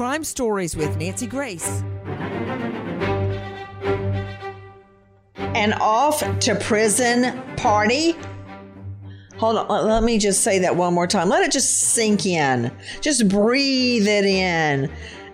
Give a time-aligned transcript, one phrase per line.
[0.00, 1.82] Crime Stories with Nancy Grace.
[5.36, 8.16] An off to prison party.
[9.36, 11.28] Hold on, let me just say that one more time.
[11.28, 12.72] Let it just sink in.
[13.02, 14.90] Just breathe it in.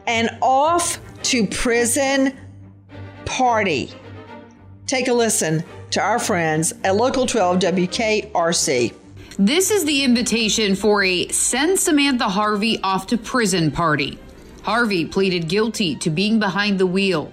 [0.09, 2.37] An off to prison
[3.25, 3.93] party.
[4.89, 5.63] Take a listen
[5.93, 8.93] to our friends at Local 12 WKRC.
[9.39, 14.19] This is the invitation for a Send Samantha Harvey Off to Prison party.
[14.67, 17.33] Harvey pleaded guilty to being behind the wheel.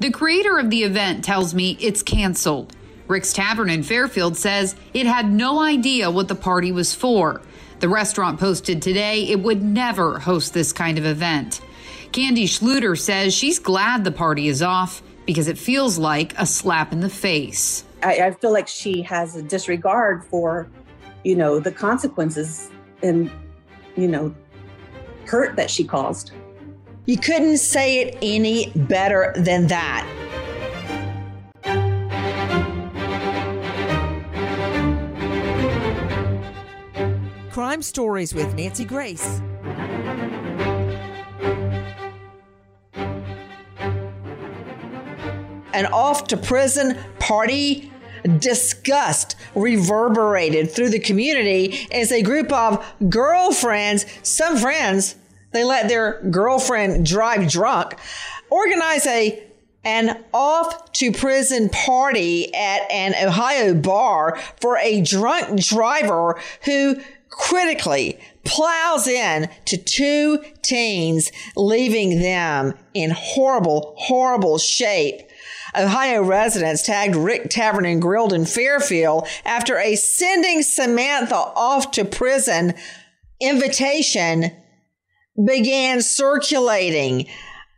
[0.00, 2.76] The creator of the event tells me it's canceled.
[3.08, 7.40] Rick's Tavern in Fairfield says it had no idea what the party was for.
[7.80, 11.62] The restaurant posted today it would never host this kind of event.
[12.12, 16.92] Candy Schluter says she's glad the party is off because it feels like a slap
[16.92, 17.82] in the face.
[18.02, 20.68] I, I feel like she has a disregard for,
[21.24, 22.70] you know, the consequences
[23.02, 23.30] and,
[23.96, 24.34] you know,
[25.24, 26.32] hurt that she caused.
[27.06, 30.06] You couldn't say it any better than that.
[37.50, 39.42] Crime Stories with Nancy Grace.
[45.74, 47.92] An off to prison party
[48.38, 55.16] disgust reverberated through the community as a group of girlfriends, some friends,
[55.54, 57.94] they let their girlfriend drive drunk,
[58.50, 59.42] organize a
[59.84, 66.96] an off to prison party at an Ohio bar for a drunk driver who
[67.28, 75.20] critically plows in to two teens, leaving them in horrible, horrible shape.
[75.76, 82.04] Ohio residents tagged Rick Tavern and Grilled in Fairfield after a sending Samantha off to
[82.04, 82.74] prison
[83.40, 84.52] invitation
[85.42, 87.26] began circulating.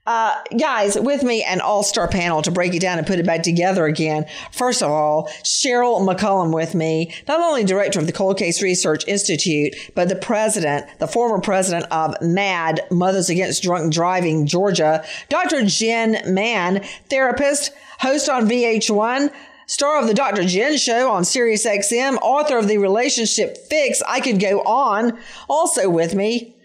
[0.07, 3.27] Uh, guys, with me, an all star panel to break it down and put it
[3.27, 4.25] back together again.
[4.53, 9.07] First of all, Cheryl McCollum with me, not only director of the Cold Case Research
[9.09, 15.65] Institute, but the president, the former president of MADD, Mothers Against Drunk Driving, Georgia, Dr.
[15.65, 19.33] Jen Mann, therapist, host on VH1,
[19.67, 20.45] star of the Dr.
[20.45, 24.03] Jen Show on Sirius XM, author of The Relationship Fix.
[24.07, 25.19] I could go on.
[25.49, 26.56] Also with me,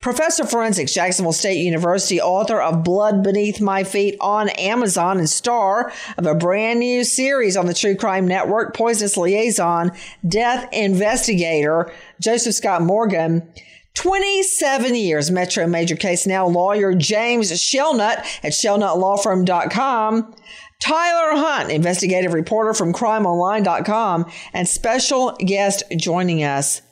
[0.00, 5.92] Professor Forensics, Jacksonville State University, author of Blood Beneath My Feet on Amazon, and star
[6.16, 9.90] of a brand new series on the True Crime Network, Poisonous Liaison,
[10.26, 13.52] Death Investigator, Joseph Scott Morgan.
[13.94, 20.34] 27 years Metro Major Case Now lawyer James Shelnut at shelnutlawfirm.com.
[20.80, 26.82] Tyler Hunt, investigative reporter from crimeonline.com, and special guest joining us,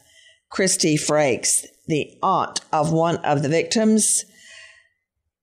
[0.50, 4.24] Christy Frakes, the aunt of one of the victims.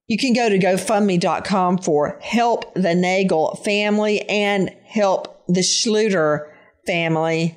[0.06, 6.50] You can go to GoFundMe.com for Help the Nagel family and Help the Schluter
[6.86, 7.56] family.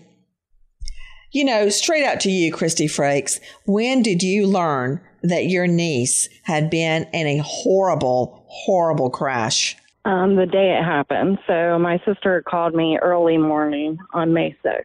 [1.31, 6.29] You know, straight out to you, Christy Frakes, when did you learn that your niece
[6.43, 9.75] had been in a horrible, horrible crash?
[10.05, 11.37] Um, the day it happened.
[11.47, 14.83] So my sister called me early morning on May 6th.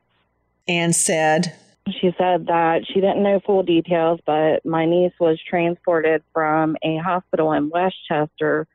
[0.66, 1.56] And said,
[1.88, 6.98] she said that she didn't know full details, but my niece was transported from a
[6.98, 8.66] hospital in Westchester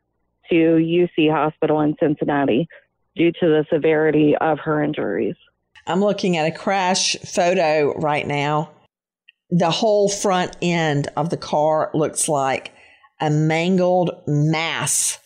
[0.50, 2.68] to UC Hospital in Cincinnati
[3.16, 5.36] due to the severity of her injuries.
[5.86, 8.70] I'm looking at a crash photo right now.
[9.50, 12.72] The whole front end of the car looks like
[13.20, 15.18] a mangled mass.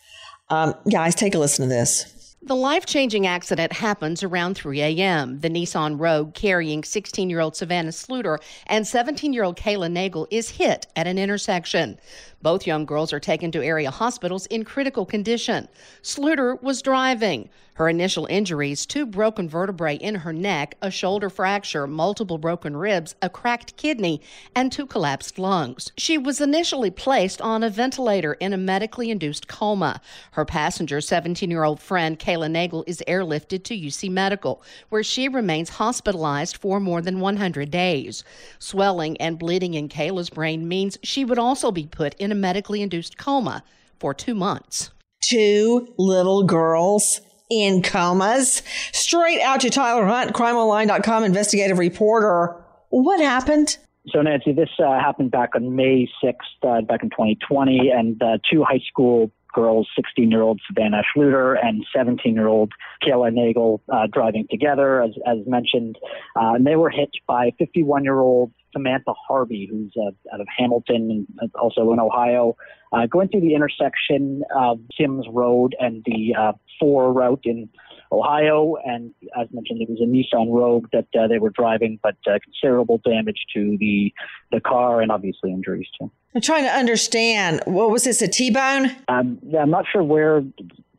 [0.48, 2.11] Um, guys, take a listen to this.
[2.44, 5.38] The life changing accident happens around 3 a.m.
[5.38, 10.26] The Nissan Rogue carrying 16 year old Savannah Schluter and 17 year old Kayla Nagel
[10.28, 12.00] is hit at an intersection.
[12.42, 15.68] Both young girls are taken to area hospitals in critical condition.
[16.02, 17.48] Schluter was driving.
[17.74, 23.14] Her initial injuries two broken vertebrae in her neck, a shoulder fracture, multiple broken ribs,
[23.22, 24.20] a cracked kidney,
[24.54, 25.90] and two collapsed lungs.
[25.96, 30.02] She was initially placed on a ventilator in a medically induced coma.
[30.32, 35.26] Her passenger, 17 year old friend Kayla Nagel, is airlifted to UC Medical, where she
[35.28, 38.22] remains hospitalized for more than 100 days.
[38.58, 42.82] Swelling and bleeding in Kayla's brain means she would also be put in a medically
[42.82, 43.62] induced coma
[44.00, 44.90] for two months.
[45.22, 48.62] Two little girls in comas.
[48.92, 52.56] Straight out to Tyler Hunt, crimeonline.com investigative reporter.
[52.88, 53.78] What happened?
[54.08, 56.34] So, Nancy, this uh, happened back on May 6th,
[56.64, 61.56] uh, back in 2020, and uh, two high school girls, 16 year old Savannah Schluter
[61.62, 65.96] and 17 year old Kayla Nagel, uh, driving together, as, as mentioned.
[66.34, 70.46] Uh, and they were hit by 51 year old Samantha Harvey, who's uh, out of
[70.56, 72.56] Hamilton and also in Ohio,
[72.92, 77.68] uh, going through the intersection of Sims Road and the uh, 4 route in
[78.10, 78.76] Ohio.
[78.84, 82.38] And as mentioned, it was a Nissan Rogue that uh, they were driving, but uh,
[82.42, 84.12] considerable damage to the,
[84.50, 86.10] the car and obviously injuries too.
[86.34, 87.62] I'm trying to understand.
[87.66, 88.90] What was this, a T bone?
[89.08, 90.42] Um, I'm not sure where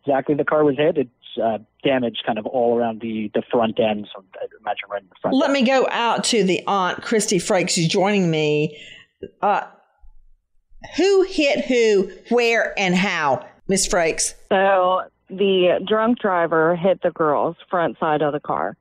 [0.06, 0.98] exactly the car was hit.
[0.98, 1.10] It's
[1.42, 4.08] uh, damage kind of all around the, the front end.
[4.14, 5.36] So I imagine right in the front.
[5.36, 5.54] Let end.
[5.54, 8.78] me go out to the aunt, Christy Frakes, who's joining me.
[9.42, 9.68] Uh,
[10.98, 14.34] who hit who, where, and how, Miss Frakes?
[14.50, 18.76] So the drunk driver hit the girls front side of the car.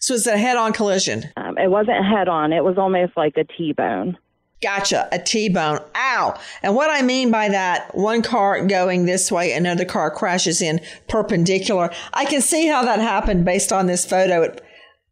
[0.00, 1.24] So it's a head-on collision.
[1.36, 4.18] Um, it wasn't head on; it was almost like a T-bone.
[4.64, 5.78] Gotcha, a T-bone.
[5.94, 6.40] Ow!
[6.62, 10.80] And what I mean by that, one car going this way, another car crashes in
[11.06, 11.90] perpendicular.
[12.14, 14.40] I can see how that happened based on this photo.
[14.40, 14.64] It,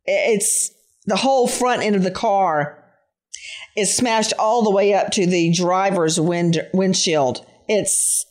[0.07, 0.71] it's
[1.05, 2.83] the whole front end of the car
[3.77, 7.45] is smashed all the way up to the driver's wind windshield.
[7.69, 8.25] It's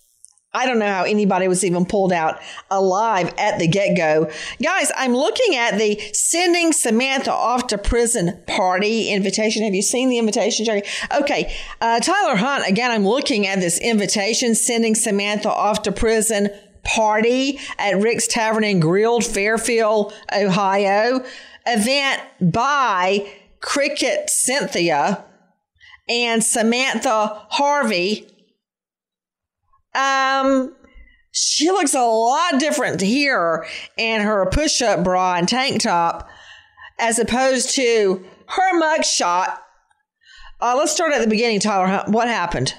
[0.54, 4.30] I don't know how anybody was even pulled out alive at the get go.
[4.62, 9.64] Guys, I'm looking at the sending Samantha off to prison party invitation.
[9.64, 10.84] Have you seen the invitation, Jerry?
[11.22, 11.56] Okay.
[11.80, 16.50] Uh, Tyler Hunt, again, I'm looking at this invitation sending Samantha off to prison
[16.84, 21.24] party at Rick's Tavern and Grilled, Fairfield, Ohio.
[21.66, 25.24] Event by Cricket Cynthia
[26.10, 28.28] and Samantha Harvey
[29.96, 30.76] um,
[31.32, 33.66] she looks a lot different here
[33.98, 36.30] in her push up bra and tank top
[37.00, 39.58] as opposed to her mugshot.
[40.60, 42.04] Uh, let's start at the beginning, Tyler.
[42.08, 42.76] What happened?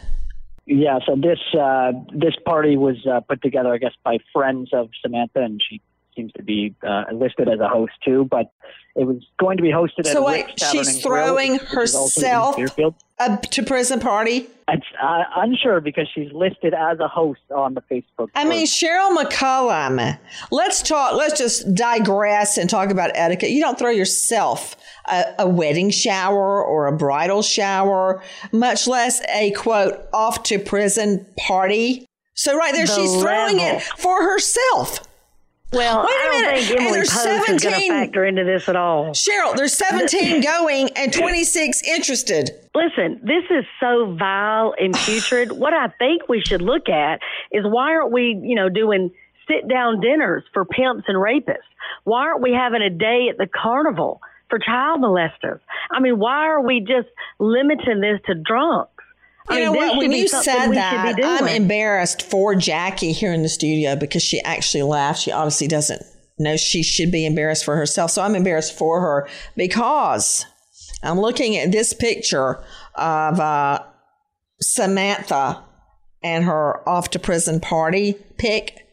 [0.65, 4.91] Yeah, so this uh, this party was uh, put together, I guess, by friends of
[5.03, 5.81] Samantha, and she
[6.15, 8.27] seems to be uh, listed as a host too.
[8.31, 8.51] But
[8.95, 10.07] it was going to be hosted.
[10.07, 12.21] So at wait, Rick's Tavern she's and Grill, throwing which is also
[12.57, 14.49] in herself up to prison party.
[14.69, 18.31] It's uh, unsure because she's listed as a host on the Facebook.
[18.35, 18.67] I mean.
[18.67, 20.19] Cheryl McCollum.
[20.51, 21.15] Let's talk.
[21.15, 23.51] Let's just digress and talk about etiquette.
[23.51, 24.77] You don't throw yourself
[25.09, 28.23] a, a wedding shower or a bridal shower,
[28.53, 32.07] much less a quote off to prison party.
[32.35, 33.79] So right there, The she's throwing level.
[33.79, 35.01] it for herself.
[35.73, 38.45] Well, Wait a I don't minute, think Emily Post is going to 17 factor into
[38.45, 39.11] this at all.
[39.13, 42.51] Cheryl, there's 17 going and 26 interested.
[42.75, 45.53] Listen, this is so vile and putrid.
[45.59, 47.21] what I think we should look at
[47.51, 49.11] is why aren't we, you know, doing
[49.49, 51.69] sit down dinners for pimps and rapists?
[52.05, 54.21] Why aren't we having a day at the carnival
[54.51, 55.61] for child molesters?
[55.91, 57.09] I mean, why are we just
[57.39, 58.92] limiting this to drunks?
[59.49, 59.99] I You mean, know what?
[59.99, 64.85] When you said that, I'm embarrassed for Jackie here in the studio because she actually
[64.85, 65.21] laughed.
[65.21, 66.03] She obviously doesn't
[66.39, 68.11] know she should be embarrassed for herself.
[68.11, 70.47] So I'm embarrassed for her because
[71.03, 72.63] I'm looking at this picture
[72.95, 73.83] of uh,
[74.61, 75.63] Samantha
[76.23, 78.87] and her off to prison party pic.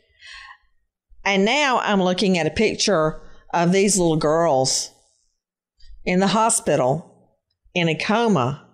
[1.23, 3.21] And now I'm looking at a picture
[3.53, 4.91] of these little girls
[6.05, 7.05] in the hospital
[7.75, 8.65] in a coma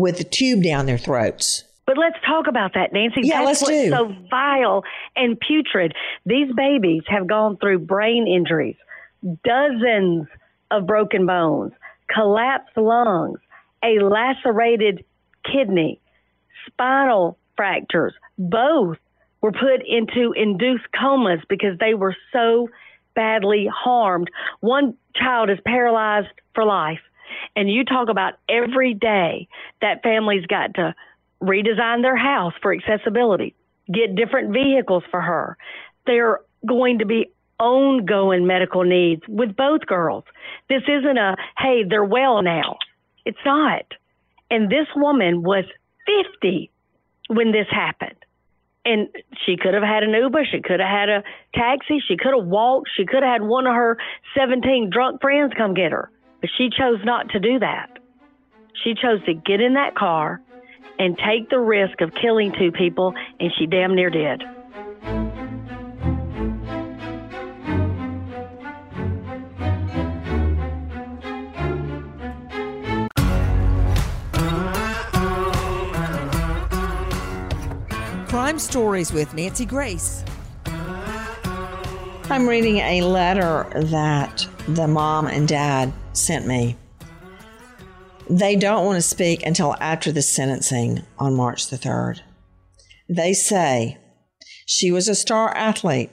[0.00, 1.64] with a tube down their throats.
[1.86, 3.22] But let's talk about that, Nancy.
[3.22, 3.90] Yeah, That's let's what's do.
[3.90, 4.84] so vile
[5.16, 5.94] and putrid.
[6.26, 8.76] These babies have gone through brain injuries,
[9.42, 10.28] dozens
[10.70, 11.72] of broken bones,
[12.14, 13.38] collapsed lungs,
[13.82, 15.04] a lacerated
[15.50, 15.98] kidney,
[16.66, 18.12] spinal fractures.
[18.38, 18.98] Both
[19.40, 22.68] were put into induced comas because they were so
[23.14, 24.28] badly harmed.
[24.60, 27.00] One child is paralyzed for life.
[27.56, 29.48] And you talk about every day
[29.80, 30.94] that family's got to
[31.42, 33.54] redesign their house for accessibility,
[33.92, 35.56] get different vehicles for her.
[36.06, 40.24] They're going to be ongoing medical needs with both girls.
[40.68, 42.78] This isn't a, hey, they're well now.
[43.24, 43.84] It's not.
[44.50, 45.64] And this woman was
[46.32, 46.70] 50
[47.28, 48.16] when this happened.
[48.84, 49.08] And
[49.44, 51.22] she could have had an Uber, she could have had a
[51.54, 53.98] taxi, she could have walked, she could have had one of her
[54.36, 56.10] 17 drunk friends come get her.
[56.40, 57.98] But she chose not to do that.
[58.84, 60.40] She chose to get in that car
[60.98, 64.42] and take the risk of killing two people, and she damn near did.
[78.28, 80.24] Crime Stories with Nancy Grace.
[82.30, 86.76] I'm reading a letter that the mom and dad sent me.
[88.30, 92.20] They don't want to speak until after the sentencing on March the 3rd.
[93.08, 93.96] They say
[94.66, 96.10] she was a star athlete,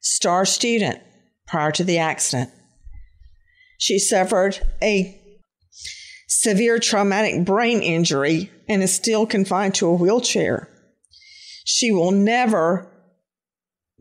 [0.00, 1.00] star student
[1.46, 2.50] prior to the accident.
[3.78, 5.18] She suffered a
[6.26, 10.68] severe traumatic brain injury and is still confined to a wheelchair.
[11.64, 12.90] She will never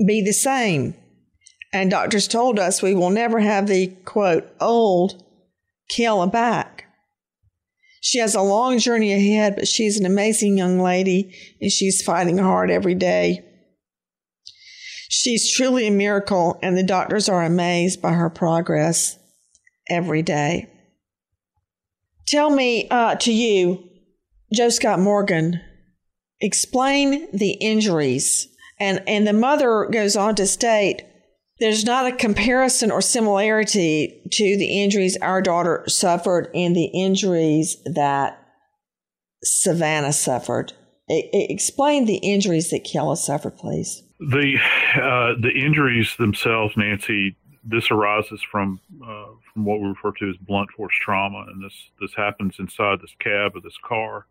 [0.06, 0.96] be the same.
[1.74, 5.24] And doctors told us we will never have the quote, old
[5.92, 6.86] Kayla back.
[8.02, 12.38] She has a long journey ahead, but she's an amazing young lady and she's fighting
[12.40, 13.46] hard every day.
[15.14, 19.20] She's truly a miracle, and the doctors are amazed by her progress
[19.90, 20.70] every day.
[22.28, 23.90] Tell me uh, to you,
[24.54, 25.60] Joe Scott Morgan,
[26.40, 28.48] explain the injuries.
[28.80, 31.02] And, and the mother goes on to state
[31.62, 37.78] there's not a comparison or similarity to the injuries our daughter suffered and the injuries
[37.86, 38.44] that
[39.44, 40.74] Savannah suffered.
[41.08, 44.02] explain the injuries that Kayla suffered, please.
[44.20, 44.58] The
[44.96, 47.38] uh, the injuries themselves, Nancy.
[47.64, 51.92] This arises from uh, from what we refer to as blunt force trauma, and this
[52.00, 54.26] this happens inside this cab of this car,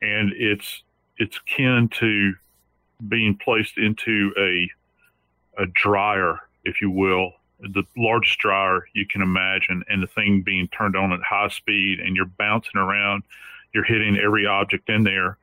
[0.00, 0.82] and it's
[1.18, 2.32] it's akin to
[3.08, 4.70] being placed into a
[5.58, 10.68] a dryer, if you will, the largest dryer you can imagine, and the thing being
[10.68, 13.22] turned on at high speed, and you're bouncing around,
[13.72, 15.38] you're hitting every object in there,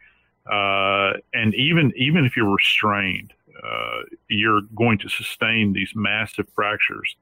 [0.51, 7.15] uh, and even even if you're restrained, uh, you're going to sustain these massive fractures.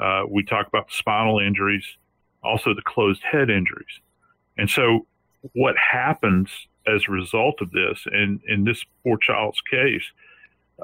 [0.00, 1.96] Uh, we talk about spinal injuries,
[2.42, 4.00] also the closed head injuries,
[4.56, 5.06] and so
[5.54, 10.04] what happens as a result of this, and in this poor child's case,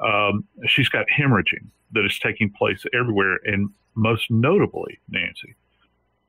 [0.02, 5.54] um, she's got hemorrhaging that is taking place everywhere, and most notably, Nancy,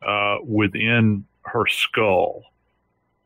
[0.05, 2.43] uh, within her skull.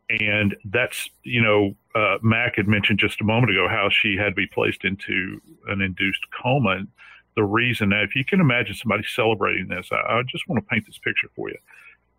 [0.09, 4.29] And that's, you know, uh, Mac had mentioned just a moment ago how she had
[4.29, 6.71] to be placed into an induced coma.
[6.71, 6.87] And
[7.35, 10.69] the reason that, if you can imagine somebody celebrating this, I, I just want to
[10.69, 11.57] paint this picture for you.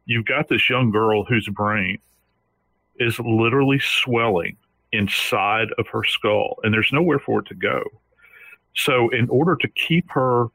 [0.06, 1.98] You've got this young girl whose brain
[2.96, 4.56] is literally swelling
[4.92, 7.82] inside of her skull, and there's nowhere for it to go.
[8.74, 10.46] So, in order to keep her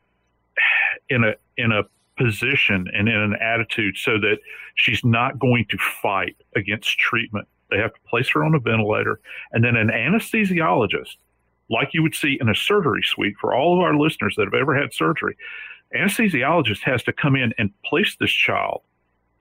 [1.09, 1.83] in a in a
[2.17, 4.37] position and in an attitude so that
[4.75, 9.19] she's not going to fight against treatment, they have to place her on a ventilator,
[9.51, 11.17] and then an anesthesiologist,
[11.69, 14.53] like you would see in a surgery suite for all of our listeners that have
[14.53, 15.35] ever had surgery,
[15.95, 18.81] anesthesiologist has to come in and place this child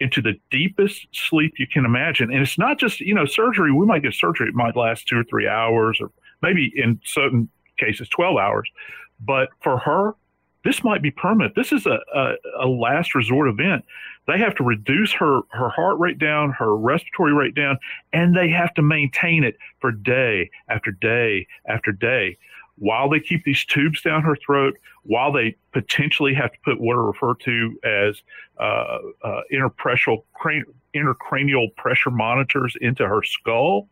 [0.01, 2.33] into the deepest sleep you can imagine.
[2.33, 3.73] And it's not just, you know, surgery.
[3.73, 6.11] We might get surgery, it might last two or three hours, or
[6.43, 8.69] maybe in certain cases 12 hours.
[9.21, 10.15] But for her,
[10.65, 11.55] this might be permanent.
[11.55, 13.85] This is a, a, a, last resort event.
[14.27, 17.79] They have to reduce her, her heart rate down, her respiratory rate down,
[18.15, 22.39] and they have to maintain it for day after day after day
[22.77, 26.97] while they keep these tubes down her throat, while they potentially have to put what
[26.97, 28.23] are referred to as
[28.59, 30.25] uh, uh, intracranial
[31.77, 33.89] pressure monitors into her skull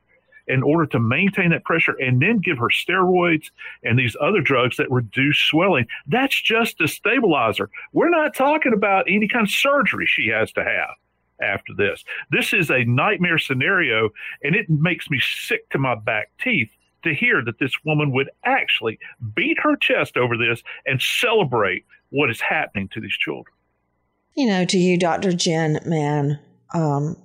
[0.49, 3.47] in order to maintain that pressure and then give her steroids
[3.83, 5.87] and these other drugs that reduce swelling.
[6.07, 7.71] That's just a stabilizer.
[7.93, 10.97] We're not talking about any kind of surgery she has to have
[11.41, 12.05] after this.
[12.31, 14.11] This is a nightmare scenario,
[14.43, 16.71] and it makes me sick to my back teeth
[17.03, 18.99] to hear that this woman would actually
[19.35, 23.55] beat her chest over this and celebrate what is happening to these children.
[24.37, 25.33] You know, to you, Dr.
[25.33, 26.39] Jen Mann,
[26.73, 27.17] um,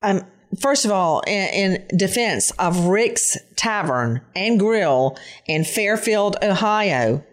[0.00, 0.26] I'm
[0.60, 5.16] first of all, in, in, defense of Rick's Tavern and Grill
[5.46, 7.24] in Fairfield, Ohio,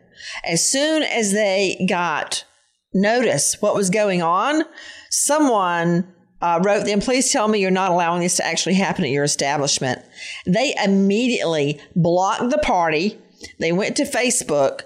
[0.46, 2.46] as soon as they got
[2.94, 4.64] notice what was going on,
[5.10, 6.08] someone
[6.42, 9.24] uh, wrote them, please tell me you're not allowing this to actually happen at your
[9.24, 10.02] establishment.
[10.46, 13.18] They immediately blocked the party.
[13.60, 14.82] They went to Facebook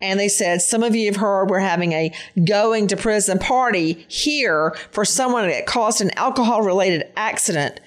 [0.00, 2.12] and they said, Some of you have heard we're having a
[2.46, 7.80] going to prison party here for someone that caused an alcohol related accident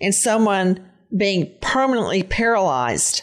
[0.00, 3.22] and someone being permanently paralyzed.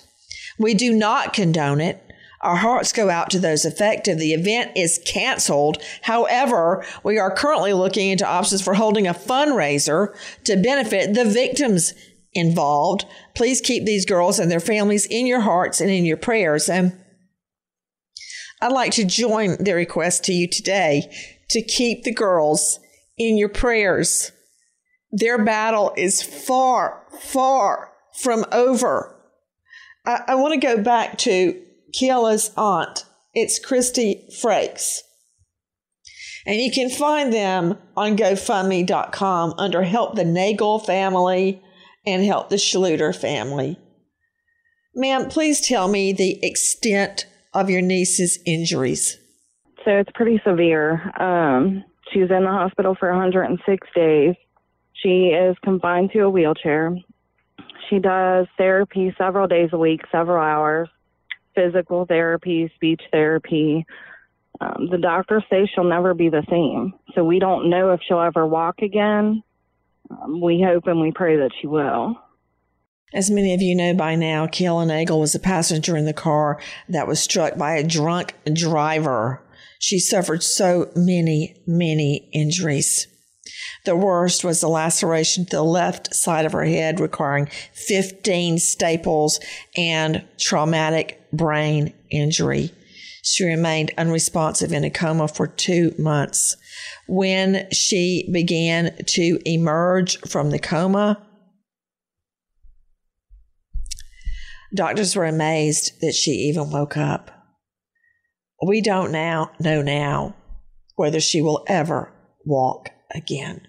[0.57, 2.01] We do not condone it.
[2.41, 4.19] Our hearts go out to those affected.
[4.19, 5.81] The event is canceled.
[6.03, 11.93] However, we are currently looking into options for holding a fundraiser to benefit the victims
[12.33, 13.05] involved.
[13.33, 16.69] Please keep these girls and their families in your hearts and in your prayers.
[16.69, 16.95] And
[18.65, 21.03] I'd like to join the request to you today
[21.51, 22.79] to keep the girls
[23.15, 24.31] in your prayers.
[25.11, 27.91] Their battle is far, far
[28.23, 29.21] from over.
[30.03, 31.61] I, I want to go back to
[31.95, 33.05] Kayla's aunt.
[33.35, 34.97] It's Christy Frakes.
[36.47, 41.61] And you can find them on GoFundMe.com under Help the Nagel Family
[42.03, 43.77] and Help the Schluter Family.
[44.95, 49.17] Ma'am, please tell me the extent of your niece's injuries.
[49.83, 51.11] So it's pretty severe.
[51.19, 54.35] Um, she was in the hospital for 106 days.
[54.93, 56.95] She is confined to a wheelchair.
[57.89, 60.89] She does therapy several days a week, several hours,
[61.53, 63.85] physical therapy, speech therapy.
[64.59, 66.93] Um, the doctors say she'll never be the same.
[67.13, 69.43] So we don't know if she'll ever walk again.
[70.09, 72.15] Um, we hope and we pray that she will.
[73.13, 76.59] As many of you know by now, Kayla Nagel was a passenger in the car
[76.89, 79.41] that was struck by a drunk driver.
[79.79, 83.07] She suffered so many, many injuries.
[83.85, 89.39] The worst was the laceration to the left side of her head, requiring 15 staples
[89.77, 92.71] and traumatic brain injury.
[93.23, 96.57] She remained unresponsive in a coma for two months.
[97.07, 101.25] When she began to emerge from the coma,
[104.75, 107.31] doctors were amazed that she even woke up.
[108.65, 110.35] We don't now know now
[110.95, 112.11] whether she will ever
[112.45, 113.67] walk again.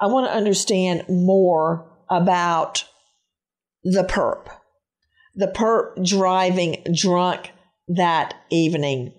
[0.00, 2.84] I want to understand more about
[3.82, 4.48] the perp.
[5.34, 7.50] The perp driving drunk
[7.88, 9.12] that evening.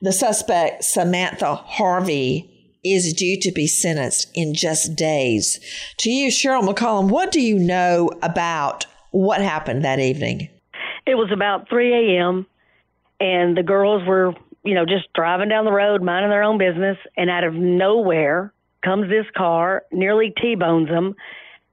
[0.00, 5.60] The suspect, Samantha Harvey, is due to be sentenced in just days.
[5.98, 10.48] To you, Cheryl McCollum, what do you know about what happened that evening?
[11.06, 12.46] It was about 3 a.m.,
[13.20, 16.98] and the girls were, you know, just driving down the road, minding their own business,
[17.16, 18.52] and out of nowhere,
[18.84, 21.14] comes this car, nearly T-bones them.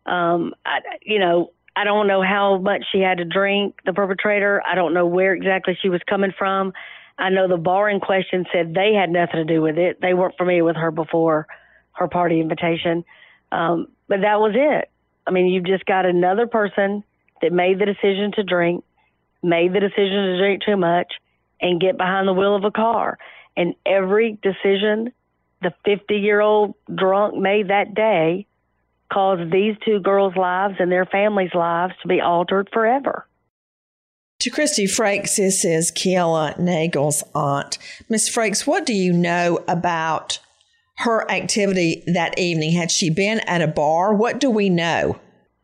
[0.05, 4.61] Um, I, you know, I don't know how much she had to drink, the perpetrator.
[4.67, 6.73] I don't know where exactly she was coming from.
[7.17, 9.99] I know the bar in question said they had nothing to do with it.
[10.01, 11.47] They weren't familiar with her before
[11.93, 13.03] her party invitation.
[13.51, 14.89] Um, but that was it.
[15.25, 17.03] I mean, you've just got another person
[17.41, 18.83] that made the decision to drink,
[19.43, 21.13] made the decision to drink too much,
[21.61, 23.17] and get behind the wheel of a car.
[23.57, 25.11] And every decision
[25.61, 28.45] the 50 year old drunk made that day
[29.11, 33.25] caused these two girls' lives and their families' lives to be altered forever.
[34.41, 37.77] To Christy Frakes, this is Kayla Nagel's aunt.
[38.07, 40.39] Miss Frakes, what do you know about
[40.99, 42.71] her activity that evening?
[42.71, 44.13] Had she been at a bar?
[44.13, 45.19] What do we know?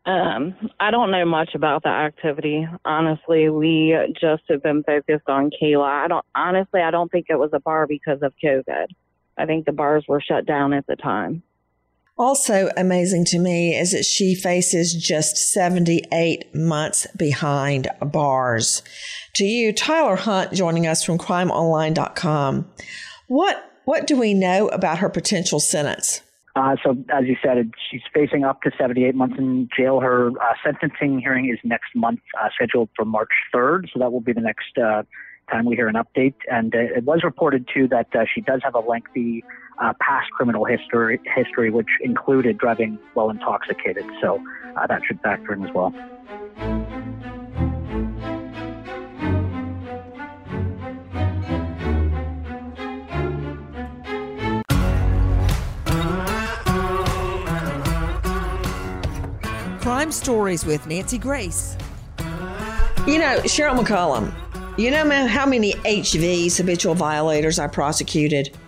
[0.06, 2.66] Um, I don't know much about the activity.
[2.84, 6.04] Honestly, we just have been focused on Kayla.
[6.04, 8.86] I don't honestly I don't think it was a bar because of COVID.
[9.36, 11.42] I think the bars were shut down at the time.
[12.16, 18.82] Also amazing to me is that she faces just 78 months behind bars.
[19.34, 22.70] To you, Tyler Hunt joining us from crimeonline.com.
[23.26, 26.20] What what do we know about her potential sentence?
[26.56, 30.00] Uh, so, as you said, she's facing up to 78 months in jail.
[30.00, 33.90] Her uh, sentencing hearing is next month, uh, scheduled for March 3rd.
[33.92, 35.02] So that will be the next uh,
[35.50, 36.34] time we hear an update.
[36.50, 39.44] And uh, it was reported too that uh, she does have a lengthy
[40.00, 44.06] past criminal history, history, which included driving while intoxicated.
[44.22, 44.40] So
[44.88, 45.92] that should factor in as well.
[59.86, 61.76] Crime Stories with Nancy Grace.
[63.06, 64.34] You know, Cheryl McCollum,
[64.76, 68.58] you know how many HVs, habitual violators, I prosecuted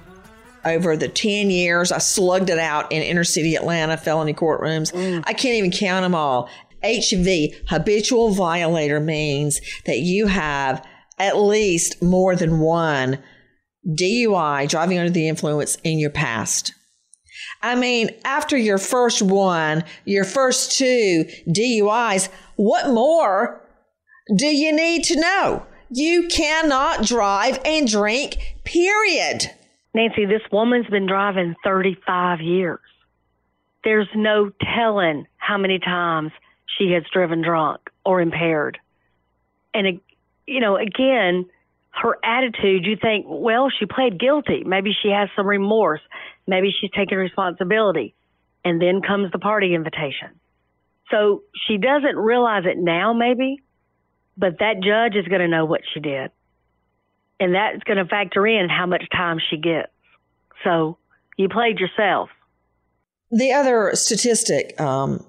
[0.64, 4.92] over the 10 years I slugged it out in inner city Atlanta felony courtrooms?
[4.92, 5.24] Mm.
[5.26, 6.48] I can't even count them all.
[6.84, 10.86] HV, habitual violator, means that you have
[11.18, 13.18] at least more than one
[13.84, 16.74] DUI, driving under the influence, in your past.
[17.62, 23.60] I mean, after your first one, your first two DUIs, what more
[24.34, 25.66] do you need to know?
[25.90, 29.50] You cannot drive and drink, period.
[29.94, 32.80] Nancy, this woman's been driving 35 years.
[33.84, 36.30] There's no telling how many times
[36.78, 38.78] she has driven drunk or impaired.
[39.72, 40.00] And,
[40.46, 41.46] you know, again,
[41.90, 44.62] her attitude, you think, well, she played guilty.
[44.64, 46.00] Maybe she has some remorse.
[46.48, 48.14] Maybe she's taking responsibility.
[48.64, 50.40] And then comes the party invitation.
[51.10, 53.62] So she doesn't realize it now, maybe,
[54.36, 56.30] but that judge is going to know what she did.
[57.38, 59.92] And that's going to factor in how much time she gets.
[60.64, 60.98] So
[61.36, 62.30] you played yourself.
[63.30, 65.24] The other statistic, um,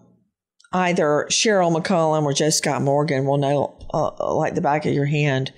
[0.71, 5.05] either Cheryl McCollum or Joe Scott Morgan will know uh, like the back of your
[5.05, 5.51] hand.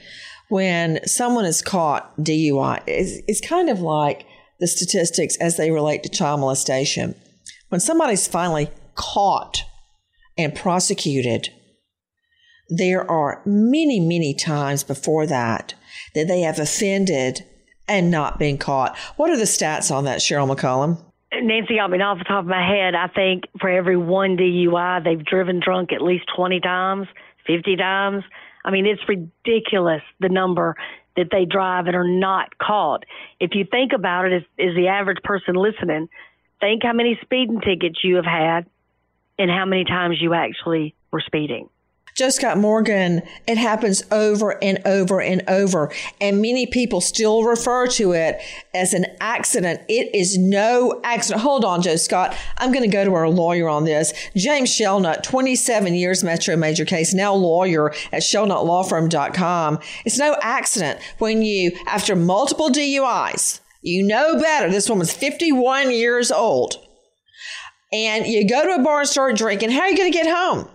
[0.50, 4.26] When someone is caught DUI, it's, it's kind of like
[4.62, 7.15] the statistics as they relate to child molestation.
[7.67, 9.63] When somebody's finally caught
[10.38, 11.50] and prosecuted,
[12.69, 15.74] there are many, many times before that
[16.15, 17.45] that they have offended
[17.88, 18.97] and not been caught.
[19.17, 20.97] What are the stats on that, Cheryl McCollum?
[21.34, 25.04] Nancy, I mean, off the top of my head, I think for every one DUI,
[25.04, 27.08] they've driven drunk at least 20 times,
[27.47, 28.24] 50 times.
[28.63, 30.76] I mean, it's ridiculous the number
[31.17, 33.04] that they drive and are not caught.
[33.39, 36.10] If you think about it, as the average person listening,
[36.60, 38.65] think how many speeding tickets you have had
[39.38, 41.69] and how many times you actually were speeding.
[42.15, 45.91] Joe Scott Morgan, it happens over and over and over.
[46.19, 48.41] And many people still refer to it
[48.74, 49.82] as an accident.
[49.88, 51.41] It is no accident.
[51.41, 52.36] Hold on, Joe Scott.
[52.58, 54.13] I'm going to go to our lawyer on this.
[54.36, 59.80] James Shelnut, 27 years Metro Major case, now lawyer at shelnutlawfirm.com.
[60.06, 64.69] It's no accident when you, after multiple DUIs, you know better.
[64.69, 66.76] This woman's 51 years old.
[67.93, 69.71] And you go to a bar and start drinking.
[69.71, 70.69] How are you going to get home?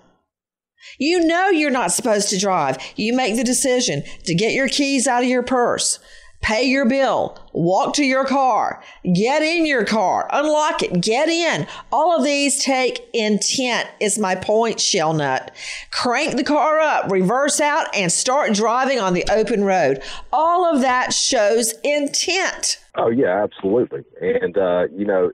[0.99, 2.79] You know you're not supposed to drive.
[2.97, 5.99] You make the decision to get your keys out of your purse,
[6.43, 8.83] pay your bill, walk to your car,
[9.15, 11.67] get in your car, unlock it, get in.
[11.91, 15.51] All of these take intent, is my point, Shelnut.
[15.91, 20.03] Crank the car up, reverse out, and start driving on the open road.
[20.33, 22.79] All of that shows intent.
[22.95, 24.05] Oh, yeah, absolutely.
[24.21, 25.33] And, uh, you know,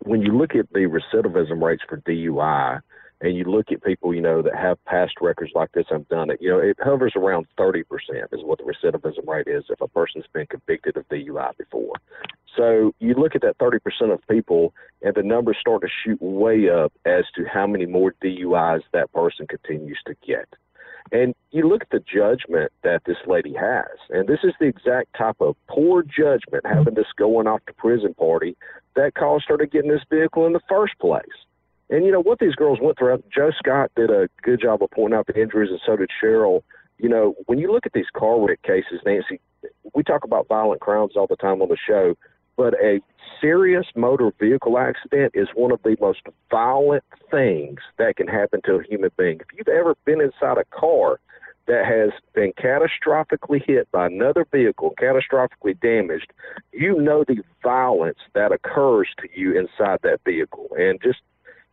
[0.00, 2.80] when you look at the recidivism rates for DUI,
[3.22, 6.28] and you look at people, you know, that have past records like this, I've done
[6.28, 7.84] it, you know, it hovers around 30%
[8.32, 11.94] is what the recidivism rate is if a person's been convicted of DUI before.
[12.56, 13.78] So you look at that 30%
[14.12, 18.12] of people, and the numbers start to shoot way up as to how many more
[18.22, 20.48] DUIs that person continues to get.
[21.12, 25.16] And you look at the judgment that this lady has, and this is the exact
[25.16, 28.56] type of poor judgment having this going off to prison party
[28.96, 31.24] that caused her to get in this vehicle in the first place.
[31.92, 33.22] And you know what these girls went through.
[33.32, 36.62] Joe Scott did a good job of pointing out the injuries, and so did Cheryl.
[36.96, 39.40] You know, when you look at these car wreck cases, Nancy,
[39.94, 42.14] we talk about violent crimes all the time on the show,
[42.56, 43.00] but a
[43.42, 48.76] serious motor vehicle accident is one of the most violent things that can happen to
[48.76, 49.40] a human being.
[49.40, 51.20] If you've ever been inside a car
[51.66, 56.32] that has been catastrophically hit by another vehicle, catastrophically damaged,
[56.72, 60.68] you know the violence that occurs to you inside that vehicle.
[60.78, 61.20] And just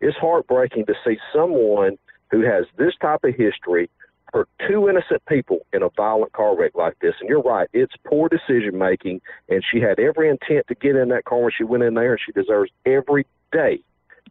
[0.01, 1.97] it's heartbreaking to see someone
[2.31, 3.89] who has this type of history
[4.33, 7.15] hurt two innocent people in a violent car wreck like this.
[7.19, 11.09] And you're right, it's poor decision making, and she had every intent to get in
[11.09, 13.79] that car when she went in there, and she deserves every day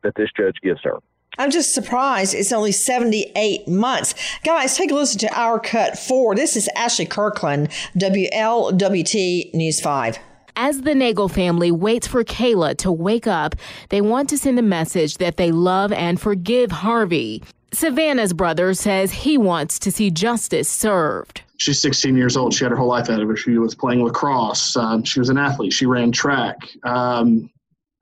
[0.03, 0.99] that this judge gives her.
[1.37, 4.15] I'm just surprised it's only 78 months.
[4.45, 6.35] Guys, take a listen to our cut four.
[6.35, 10.19] This is Ashley Kirkland, WLWT News 5.
[10.61, 13.55] As the Nagel family waits for Kayla to wake up,
[13.91, 17.45] they want to send a message that they love and forgive Harvey.
[17.73, 21.43] Savannah's brother says he wants to see justice served.
[21.59, 22.53] She's 16 years old.
[22.53, 23.37] She had her whole life ahead of her.
[23.37, 24.77] She was playing lacrosse.
[24.77, 25.73] Um, she was an athlete.
[25.73, 26.57] She ran track.
[26.83, 27.49] Um,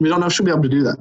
[0.01, 0.97] we don't know if she'll be able to do that.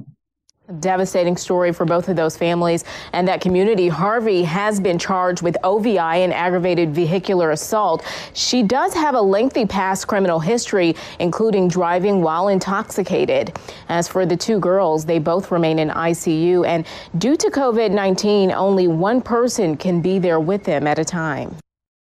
[0.80, 3.88] Devastating story for both of those families and that community.
[3.88, 8.04] Harvey has been charged with OVI and aggravated vehicular assault.
[8.34, 13.56] She does have a lengthy past criminal history, including driving while intoxicated.
[13.89, 16.88] As for the two girls, they both remain in ICU, and
[17.19, 21.56] due to COVID 19, only one person can be there with them at a time.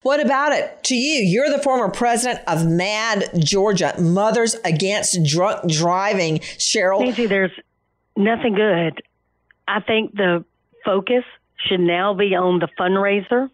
[0.03, 1.21] What about it to you?
[1.21, 6.39] You're the former president of MADD Georgia, Mothers Against Drunk Driving.
[6.39, 6.99] Cheryl.
[6.99, 7.51] Nancy, there's
[8.15, 9.01] nothing good.
[9.67, 10.45] I think the
[10.85, 11.23] focus
[11.57, 13.49] should now be on the fundraiser.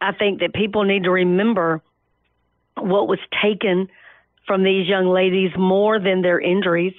[0.00, 1.80] I think that people need to remember
[2.76, 3.88] what was taken
[4.46, 6.94] from these young ladies more than their injuries.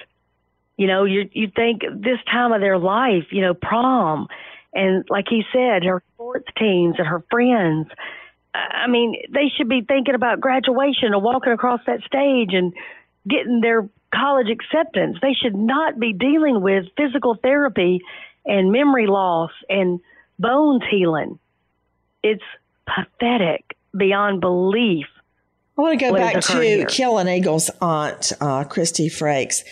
[0.77, 4.27] You know, you you think this time of their life, you know, prom,
[4.73, 7.87] and like he said, her sports teams and her friends.
[8.55, 12.73] I mean, they should be thinking about graduation and walking across that stage and
[13.27, 15.17] getting their college acceptance.
[15.21, 18.01] They should not be dealing with physical therapy
[18.45, 19.99] and memory loss and
[20.39, 21.39] bones healing.
[22.21, 22.43] It's
[22.85, 25.05] pathetic beyond belief.
[25.77, 26.85] I want to go back to here.
[26.85, 29.63] Kayla Nagel's aunt, uh, Christy Frakes.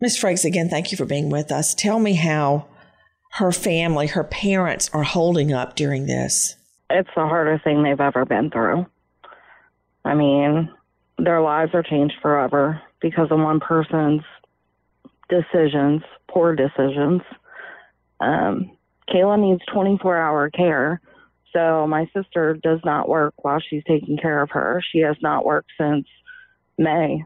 [0.00, 1.74] Miss Frakes, again, thank you for being with us.
[1.74, 2.66] Tell me how
[3.32, 6.54] her family, her parents are holding up during this.
[6.90, 8.86] It's the hardest thing they've ever been through.
[10.04, 10.70] I mean,
[11.18, 14.22] their lives are changed forever because of one person's
[15.28, 17.22] decisions, poor decisions.
[18.20, 18.76] Um,
[19.08, 21.00] Kayla needs 24 hour care.
[21.52, 24.82] So my sister does not work while she's taking care of her.
[24.92, 26.06] She has not worked since
[26.76, 27.24] May.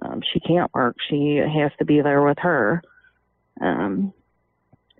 [0.00, 0.96] Um, she can't work.
[1.08, 2.82] She has to be there with her.
[3.60, 4.12] Um,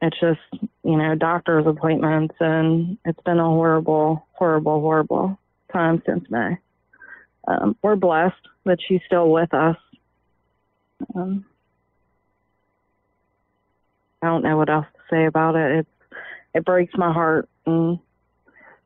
[0.02, 0.40] it's just,
[0.84, 5.38] you know, doctor's appointments, and it's been a horrible, horrible, horrible
[5.72, 6.58] time since May.
[7.46, 9.76] Um, we're blessed that she's still with us.
[11.14, 11.44] Um,
[14.22, 15.80] I don't know what else to say about it.
[15.80, 15.98] It's
[16.54, 17.48] it breaks my heart.
[17.66, 17.98] And,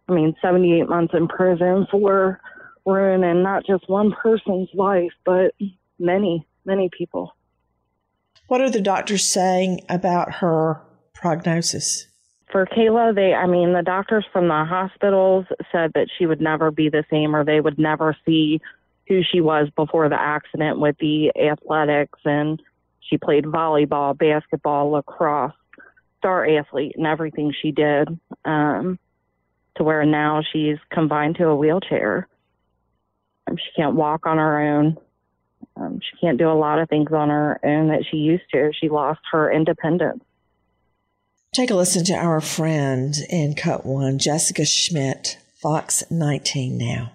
[0.08, 2.40] I mean, 78 months in prison for
[2.84, 5.54] ruining not just one person's life, but
[5.98, 7.34] many, many people.
[8.48, 10.82] What are the doctors saying about her
[11.14, 12.06] prognosis?
[12.50, 16.70] For Kayla, they, I mean, the doctors from the hospitals said that she would never
[16.70, 18.60] be the same or they would never see
[19.08, 22.18] who she was before the accident with the athletics.
[22.24, 22.60] And
[23.00, 25.52] she played volleyball, basketball, lacrosse,
[26.18, 28.18] star athlete, and everything she did.
[28.44, 28.98] Um,
[29.76, 32.28] to where now she's confined to a wheelchair.
[33.46, 34.98] Um, she can't walk on her own.
[35.76, 38.70] Um, she can't do a lot of things on her own that she used to.
[38.78, 40.22] She lost her independence.
[41.54, 47.12] Take a listen to our friend in Cut One, Jessica Schmidt, Fox 19 now.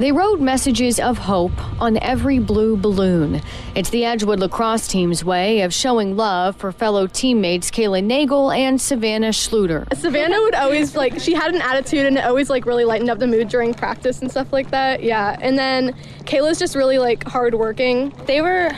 [0.00, 3.42] They wrote messages of hope on every blue balloon.
[3.74, 8.80] It's the Edgewood lacrosse team's way of showing love for fellow teammates Kayla Nagel and
[8.80, 9.84] Savannah Schluter.
[9.94, 13.18] Savannah would always like she had an attitude and it always like really lightened up
[13.18, 15.02] the mood during practice and stuff like that.
[15.02, 15.36] Yeah.
[15.38, 18.14] And then Kayla's just really like hardworking.
[18.24, 18.70] They were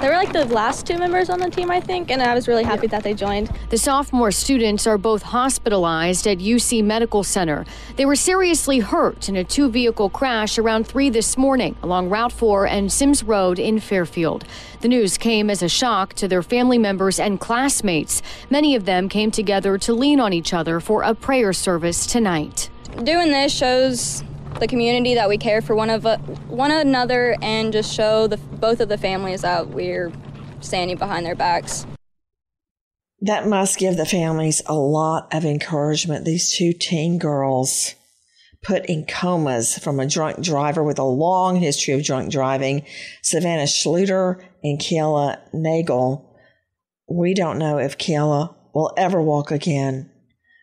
[0.00, 2.48] they were like the last two members on the team, I think, and I was
[2.48, 3.50] really happy that they joined.
[3.70, 7.64] The sophomore students are both hospitalized at UC Medical Center.
[7.96, 12.32] They were seriously hurt in a two vehicle crash around 3 this morning along Route
[12.32, 14.44] 4 and Sims Road in Fairfield.
[14.80, 18.20] The news came as a shock to their family members and classmates.
[18.50, 22.68] Many of them came together to lean on each other for a prayer service tonight.
[23.02, 24.22] Doing this shows
[24.60, 28.36] the community that we care for one of uh, one another and just show the
[28.36, 30.12] both of the families that we're
[30.60, 31.86] standing behind their backs.
[33.20, 36.24] That must give the families a lot of encouragement.
[36.24, 37.94] These two teen girls
[38.62, 42.84] put in comas from a drunk driver with a long history of drunk driving,
[43.22, 46.30] Savannah Schluter and Kayla Nagel.
[47.08, 50.10] We don't know if Kayla will ever walk again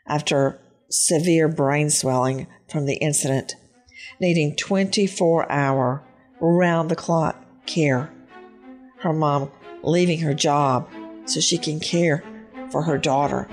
[0.07, 3.55] after severe brain swelling from the incident,
[4.19, 6.03] needing 24 hour,
[6.39, 8.11] round the clock care.
[8.99, 9.51] Her mom
[9.83, 10.89] leaving her job
[11.25, 12.23] so she can care
[12.69, 13.47] for her daughter.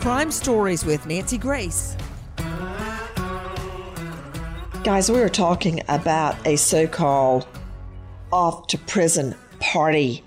[0.00, 1.96] Crime Stories with Nancy Grace.
[4.88, 7.46] Guys, we were talking about a so called
[8.32, 10.24] off to prison party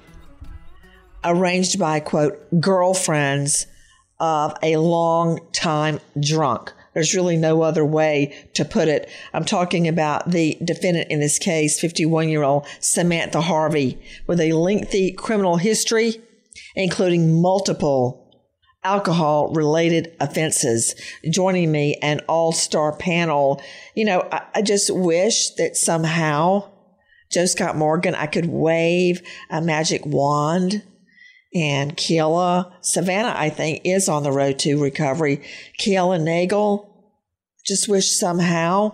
[1.23, 3.65] arranged by, quote, girlfriends
[4.19, 6.71] of a long time drunk.
[6.93, 9.09] There's really no other way to put it.
[9.33, 14.53] I'm talking about the defendant in this case, 51 year old Samantha Harvey, with a
[14.53, 16.21] lengthy criminal history,
[16.75, 18.20] including multiple
[18.83, 20.95] alcohol related offenses.
[21.29, 23.61] Joining me, an all star panel.
[23.95, 26.69] You know, I, I just wish that somehow
[27.31, 30.83] Joe Scott Morgan, I could wave a magic wand
[31.53, 35.41] and Kayla Savannah, I think, is on the road to recovery.
[35.79, 36.87] Kayla Nagel,
[37.65, 38.93] just wish somehow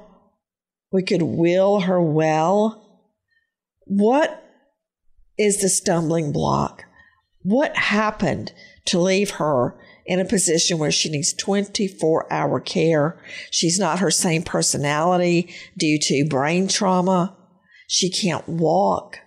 [0.91, 2.83] we could will her well.
[3.85, 4.43] What
[5.37, 6.83] is the stumbling block?
[7.43, 8.53] What happened
[8.87, 13.19] to leave her in a position where she needs 24 hour care?
[13.51, 17.35] She's not her same personality due to brain trauma.
[17.87, 19.19] She can't walk.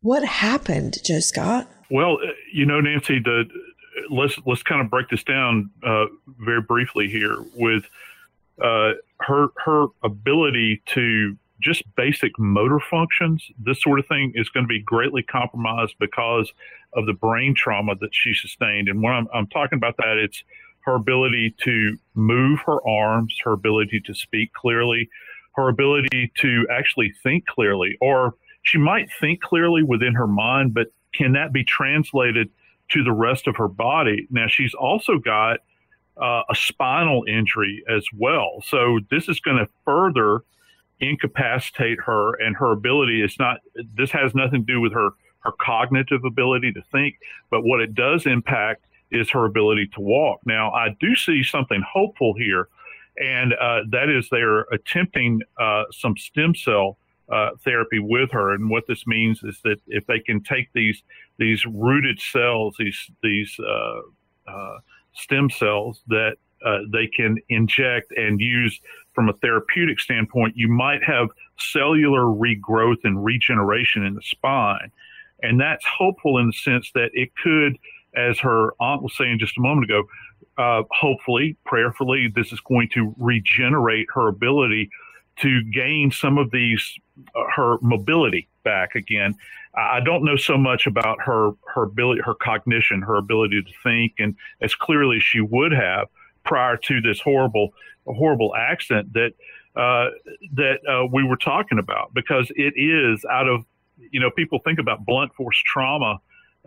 [0.00, 1.68] What happened, Joe Scott?
[1.90, 3.44] Well, uh, you know, Nancy, the
[4.10, 6.04] let's let's kind of break this down uh,
[6.38, 7.84] very briefly here with
[8.62, 14.64] uh, her her ability to just basic motor functions, this sort of thing is going
[14.64, 16.52] to be greatly compromised because
[16.94, 18.88] of the brain trauma that she sustained.
[18.88, 20.42] And when I'm, I'm talking about that, it's
[20.80, 25.08] her ability to move her arms, her ability to speak clearly,
[25.56, 30.88] her ability to actually think clearly, or she might think clearly within her mind, but
[31.12, 32.50] can that be translated
[32.90, 34.26] to the rest of her body?
[34.30, 35.60] Now, she's also got
[36.20, 38.62] uh, a spinal injury as well.
[38.64, 40.42] So, this is going to further
[41.00, 43.58] incapacitate her, and her ability is not,
[43.94, 47.16] this has nothing to do with her, her cognitive ability to think,
[47.50, 50.40] but what it does impact is her ability to walk.
[50.44, 52.68] Now, I do see something hopeful here,
[53.18, 56.98] and uh, that is they're attempting uh, some stem cell
[57.30, 58.52] uh, therapy with her.
[58.54, 61.02] And what this means is that if they can take these
[61.38, 64.00] these rooted cells, these these uh,
[64.48, 64.78] uh,
[65.12, 68.80] stem cells that uh, they can inject and use
[69.16, 74.92] from a therapeutic standpoint, you might have cellular regrowth and regeneration in the spine.
[75.42, 77.78] And that's hopeful in the sense that it could,
[78.14, 80.04] as her aunt was saying just a moment ago,
[80.58, 84.90] uh, hopefully, prayerfully, this is going to regenerate her ability
[85.38, 86.94] to gain some of these
[87.34, 89.34] uh, her mobility back again.
[89.74, 94.14] I don't know so much about her her ability, her cognition, her ability to think,
[94.18, 96.08] and as clearly as she would have
[96.44, 97.74] prior to this horrible
[98.12, 99.32] horrible accident that
[99.76, 100.10] uh,
[100.54, 103.64] that uh, we were talking about, because it is out of
[104.10, 106.18] you know people think about blunt force trauma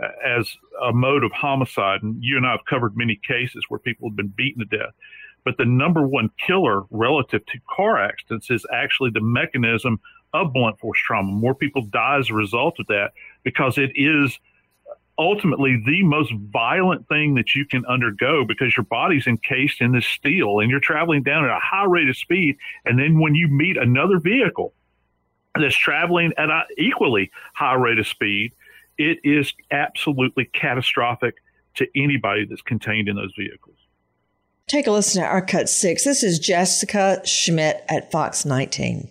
[0.02, 3.80] uh, as a mode of homicide, and you and I have covered many cases where
[3.80, 4.94] people have been beaten to death.
[5.46, 10.00] But the number one killer relative to car accidents is actually the mechanism
[10.34, 11.32] of blunt force trauma.
[11.32, 13.12] More people die as a result of that
[13.44, 14.38] because it is
[15.20, 20.06] ultimately the most violent thing that you can undergo because your body's encased in this
[20.06, 22.58] steel and you're traveling down at a high rate of speed.
[22.86, 24.74] And then when you meet another vehicle
[25.60, 28.54] that's traveling at an equally high rate of speed,
[28.98, 31.36] it is absolutely catastrophic
[31.76, 33.76] to anybody that's contained in those vehicles.
[34.68, 36.06] Take a listen to our cut six.
[36.06, 39.10] This is Jessica Schmidt at Fox 19.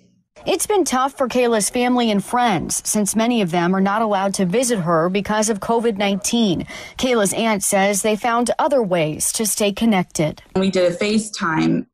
[0.48, 4.32] It's been tough for Kayla's family and friends since many of them are not allowed
[4.34, 6.66] to visit her because of COVID 19.
[6.96, 10.40] Kayla's aunt says they found other ways to stay connected.
[10.56, 11.84] We did a FaceTime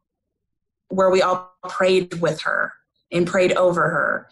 [0.87, 2.73] where we all prayed with her
[3.11, 4.29] and prayed over her.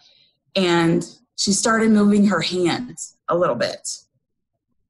[0.55, 1.05] And
[1.35, 3.89] she started moving her hands a little bit.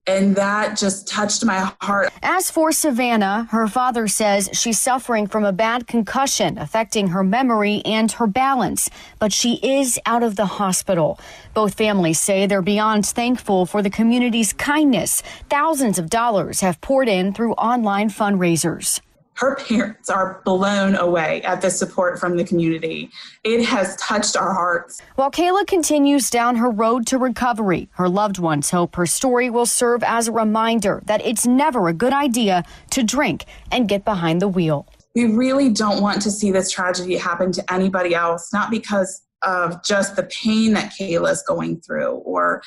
[0.05, 2.11] And that just touched my heart.
[2.21, 7.81] As for Savannah, her father says she's suffering from a bad concussion affecting her memory
[7.85, 8.89] and her balance,
[9.19, 11.19] but she is out of the hospital.
[11.53, 15.23] Both families say they're beyond thankful for the community's kindness.
[15.49, 18.99] Thousands of dollars have poured in through online fundraisers
[19.35, 23.09] her parents are blown away at the support from the community.
[23.43, 25.01] It has touched our hearts.
[25.15, 29.65] While Kayla continues down her road to recovery, her loved ones hope her story will
[29.65, 34.41] serve as a reminder that it's never a good idea to drink and get behind
[34.41, 34.87] the wheel.
[35.15, 39.83] We really don't want to see this tragedy happen to anybody else, not because of
[39.83, 42.61] just the pain that Kayla's going through, or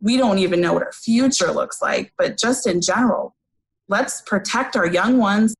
[0.00, 3.34] we don't even know what her future looks like, but just in general.
[3.88, 5.54] Let's protect our young ones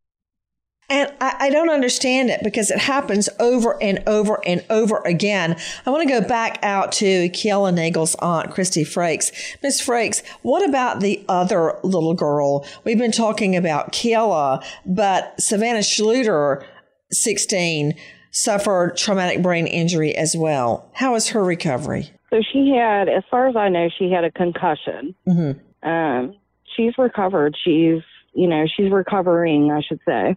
[0.92, 5.56] and I, I, don't understand it because it happens over and over and over again.
[5.86, 9.32] I want to go back out to Kayla Nagel's aunt, Christy Frakes.
[9.62, 12.66] Miss Frakes, what about the other little girl?
[12.84, 16.62] We've been talking about Kiela, but Savannah Schluter,
[17.10, 17.94] 16,
[18.30, 20.90] suffered traumatic brain injury as well.
[20.92, 22.10] How is her recovery?
[22.28, 25.14] So she had, as far as I know, she had a concussion.
[25.26, 25.88] Mm-hmm.
[25.88, 26.36] Um,
[26.76, 27.56] she's recovered.
[27.64, 28.02] She's,
[28.34, 30.36] you know, she's recovering, I should say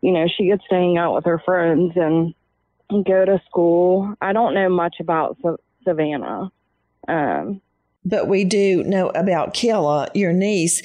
[0.00, 2.34] you know, she gets to hang out with her friends and
[3.04, 4.14] go to school.
[4.20, 5.36] I don't know much about
[5.84, 6.50] Savannah.
[7.06, 7.60] Um,
[8.04, 10.82] but we do know about Kayla, your niece.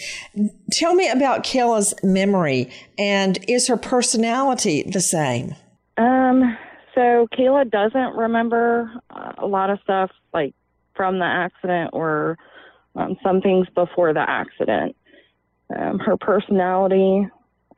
[0.71, 5.55] Tell me about Kayla's memory and is her personality the same?
[5.97, 6.57] Um,
[6.95, 10.53] so Kayla doesn't remember uh, a lot of stuff like
[10.95, 12.37] from the accident or
[12.95, 14.95] um, some things before the accident.
[15.75, 17.27] Um, her personality,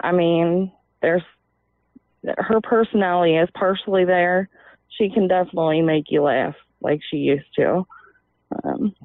[0.02, 0.72] I mean,
[1.06, 1.22] there's
[2.40, 4.50] her personality is partially there.
[4.98, 7.86] She can definitely make you laugh like she used to.
[8.64, 8.96] Um,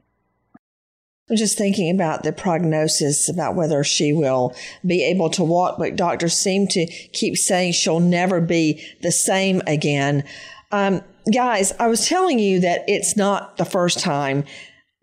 [1.28, 5.96] I'm just thinking about the prognosis about whether she will be able to walk, but
[5.96, 10.24] doctors seem to keep saying she'll never be the same again.
[10.72, 14.44] Um, guys, I was telling you that it's not the first time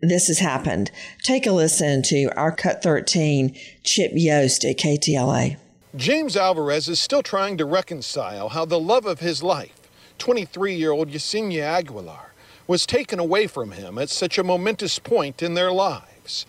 [0.00, 0.90] this has happened.
[1.22, 5.56] Take a listen to our Cut 13, Chip Yost at KTLA.
[5.98, 10.92] James Alvarez is still trying to reconcile how the love of his life 23 year
[10.92, 12.34] old Yesenia Aguilar
[12.68, 16.46] was taken away from him at such a momentous point in their lives.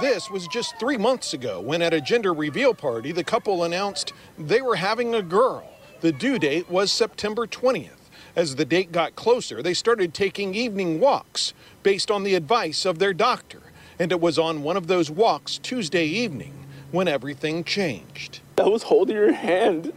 [0.00, 4.12] This was just three months ago when, at a gender reveal party, the couple announced
[4.36, 5.70] they were having a girl.
[6.00, 8.10] The due date was September 20th.
[8.34, 11.54] As the date got closer, they started taking evening walks
[11.84, 13.67] based on the advice of their doctor.
[13.98, 18.40] And it was on one of those walks Tuesday evening when everything changed.
[18.56, 19.92] I was holding her hand.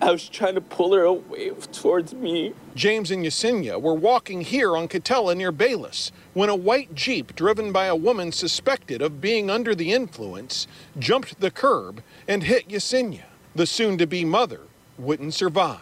[0.00, 2.52] I was trying to pull her away towards me.
[2.74, 7.72] James and Yesenia were walking here on Katella near Bayless when a white Jeep driven
[7.72, 10.66] by a woman suspected of being under the influence
[10.98, 13.24] jumped the curb and hit Yesenia.
[13.54, 14.60] The soon to be mother
[14.98, 15.80] wouldn't survive.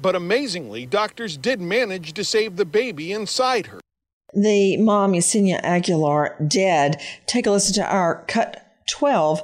[0.00, 3.80] But amazingly, doctors did manage to save the baby inside her.
[4.34, 7.00] The mom, Yesenia Aguilar, dead.
[7.26, 9.42] Take a listen to our cut 12.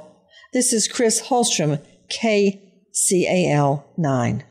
[0.51, 4.43] This is Chris Holstrom, KCAL 9.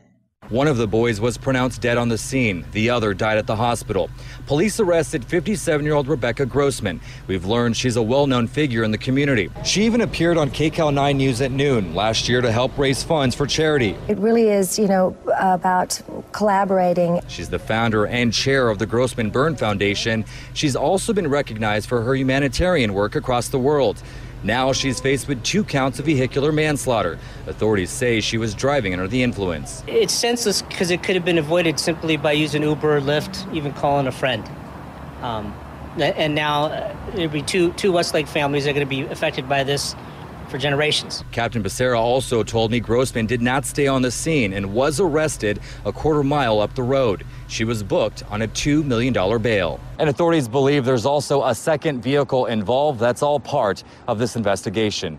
[0.53, 2.63] One of the boys was pronounced dead on the scene.
[2.73, 4.11] The other died at the hospital.
[4.45, 7.01] Police arrested 57 year old Rebecca Grossman.
[7.25, 9.49] We've learned she's a well known figure in the community.
[9.65, 13.33] She even appeared on KCAL 9 News at noon last year to help raise funds
[13.33, 13.97] for charity.
[14.07, 15.99] It really is, you know, about
[16.33, 17.21] collaborating.
[17.27, 20.23] She's the founder and chair of the Grossman Burn Foundation.
[20.53, 24.03] She's also been recognized for her humanitarian work across the world.
[24.43, 27.17] Now she's faced with two counts of vehicular manslaughter.
[27.47, 29.83] Authorities say she was driving under the influence.
[29.87, 33.73] It's senseless because it could have been avoided simply by using Uber or Lyft, even
[33.73, 34.43] calling a friend.
[35.21, 35.55] Um,
[35.97, 39.47] and now uh, there'll be two two Westlake families that are going to be affected
[39.47, 39.95] by this
[40.53, 41.23] for generations.
[41.31, 45.59] Captain Becerra also told me Grossman did not stay on the scene and was arrested
[45.83, 47.25] a quarter mile up the road.
[47.47, 49.79] She was booked on a $2 million bail.
[49.97, 52.99] And authorities believe there's also a second vehicle involved.
[52.99, 55.17] That's all part of this investigation.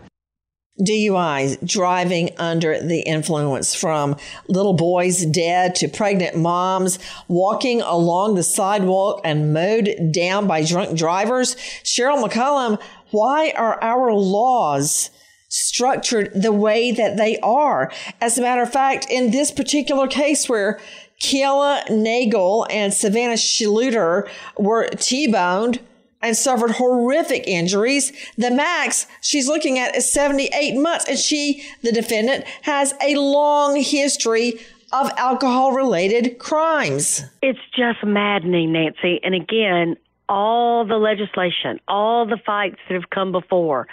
[0.79, 4.15] DUIs, driving under the influence from
[4.47, 10.97] little boys dead to pregnant moms walking along the sidewalk and mowed down by drunk
[10.97, 11.55] drivers.
[11.83, 12.81] Cheryl McCollum,
[13.11, 15.09] why are our laws
[15.55, 17.89] structured the way that they are.
[18.19, 20.79] As a matter of fact, in this particular case where
[21.21, 24.27] Kayla Nagel and Savannah Schluter
[24.57, 25.79] were T-boned
[26.21, 31.05] and suffered horrific injuries, the max she's looking at is 78 months.
[31.07, 34.59] And she, the defendant, has a long history
[34.91, 37.23] of alcohol related crimes.
[37.41, 39.21] It's just maddening, Nancy.
[39.23, 39.95] And again,
[40.27, 43.87] all the legislation, all the fights that have come before,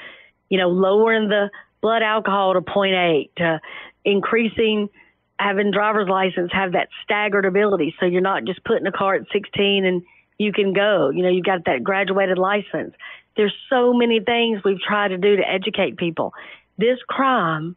[0.52, 1.48] you know, lowering the
[1.80, 3.58] blood alcohol to 0.8, to
[4.04, 4.90] increasing
[5.38, 7.94] having driver's license have that staggered ability.
[7.98, 10.02] So you're not just putting a car at 16 and
[10.36, 11.08] you can go.
[11.08, 12.92] You know, you've got that graduated license.
[13.34, 16.34] There's so many things we've tried to do to educate people.
[16.76, 17.74] This crime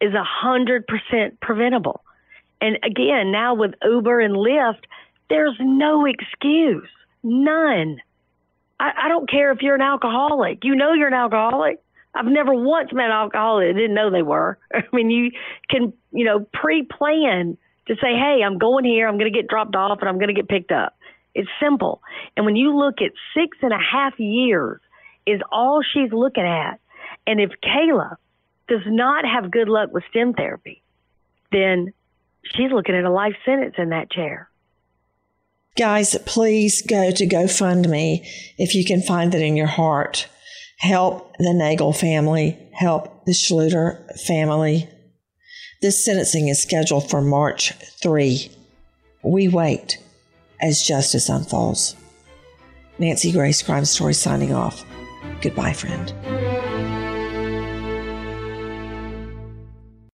[0.00, 2.02] is hundred percent preventable.
[2.60, 4.82] And again, now with Uber and Lyft,
[5.30, 6.88] there's no excuse.
[7.22, 8.00] None.
[8.80, 10.64] I, I don't care if you're an alcoholic.
[10.64, 11.80] You know you're an alcoholic.
[12.16, 14.58] I've never once met an alcoholic that didn't know they were.
[14.74, 15.30] I mean, you
[15.68, 17.56] can, you know, pre-plan
[17.86, 20.28] to say, hey, I'm going here, I'm going to get dropped off, and I'm going
[20.28, 20.96] to get picked up.
[21.34, 22.02] It's simple.
[22.36, 24.80] And when you look at six and a half years
[25.26, 26.80] is all she's looking at.
[27.26, 28.16] And if Kayla
[28.68, 30.82] does not have good luck with stem therapy,
[31.52, 31.92] then
[32.42, 34.48] she's looking at a life sentence in that chair.
[35.76, 40.28] Guys, please go to GoFundMe if you can find it in your heart.
[40.78, 44.88] Help the Nagel family, help the Schluter family.
[45.80, 47.72] This sentencing is scheduled for March
[48.02, 48.50] 3.
[49.22, 49.98] We wait
[50.60, 51.96] as justice unfolds.
[52.98, 54.84] Nancy Grace, Crime Story, signing off.
[55.40, 56.14] Goodbye, friend.